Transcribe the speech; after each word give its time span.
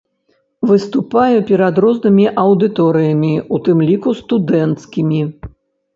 Выступаю 0.69 1.43
перад 1.49 1.75
рознымі 1.85 2.25
аўдыторыямі, 2.45 3.33
у 3.57 3.63
тым 3.69 3.77
ліку 3.91 4.09
студэнцкімі. 4.23 5.21